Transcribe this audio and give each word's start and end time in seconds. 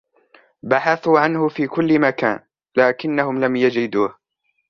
بحثوا 0.63 1.19
عنه 1.19 1.47
في 1.49 1.67
كل 1.67 1.99
مكان، 1.99 2.39
لكنهم 2.79 3.39
لم 3.39 3.55
يجدوه. 3.55 4.17